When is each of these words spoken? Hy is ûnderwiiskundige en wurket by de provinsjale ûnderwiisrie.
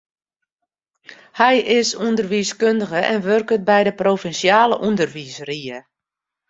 Hy 1.39 1.55
is 1.79 1.89
ûnderwiiskundige 2.05 3.01
en 3.13 3.19
wurket 3.25 3.61
by 3.69 3.79
de 3.87 3.93
provinsjale 4.01 4.75
ûnderwiisrie. 4.87 5.77